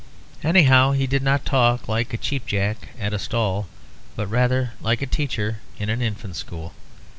Anyhow, 0.43 0.93
he 0.93 1.05
did 1.05 1.21
not 1.21 1.45
talk 1.45 1.87
like 1.87 2.11
a 2.11 2.17
cheap 2.17 2.47
jack 2.47 2.87
at 2.99 3.13
a 3.13 3.19
stall; 3.19 3.67
but 4.15 4.25
rather 4.25 4.73
like 4.81 5.03
a 5.03 5.05
teacher 5.05 5.59
in 5.77 5.89
an 5.91 6.01
infant 6.01 6.35
school. 6.35 6.73